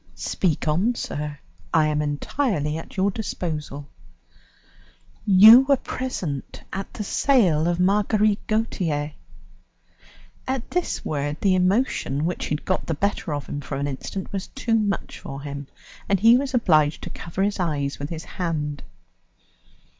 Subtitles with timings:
[0.15, 1.37] "Speak on, sir,
[1.71, 3.87] I am entirely at your disposal."
[5.27, 9.11] "You were present at the sale of Marguerite Gautier?"
[10.47, 14.33] At this word the emotion, which he had got the better of for an instant,
[14.33, 15.67] was too much for him,
[16.09, 18.81] and he was obliged to cover his eyes with his hand.